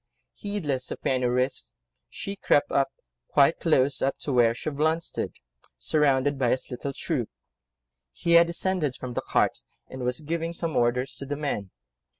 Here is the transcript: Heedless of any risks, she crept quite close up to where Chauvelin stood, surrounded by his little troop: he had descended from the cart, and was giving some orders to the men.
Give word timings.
Heedless 0.33 0.89
of 0.89 0.97
any 1.05 1.27
risks, 1.27 1.75
she 2.09 2.35
crept 2.35 2.71
quite 3.27 3.59
close 3.59 4.01
up 4.01 4.17
to 4.21 4.33
where 4.33 4.55
Chauvelin 4.55 4.99
stood, 5.01 5.35
surrounded 5.77 6.39
by 6.39 6.49
his 6.49 6.71
little 6.71 6.91
troop: 6.91 7.29
he 8.11 8.31
had 8.31 8.47
descended 8.47 8.95
from 8.95 9.13
the 9.13 9.21
cart, 9.21 9.59
and 9.89 10.01
was 10.01 10.21
giving 10.21 10.53
some 10.53 10.75
orders 10.75 11.13
to 11.17 11.27
the 11.27 11.35
men. 11.37 11.69